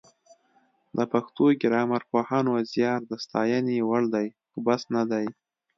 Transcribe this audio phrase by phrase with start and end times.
[0.97, 5.25] د پښتو ګرامرپوهانو زیار د ستاینې وړ دی خو بس نه دی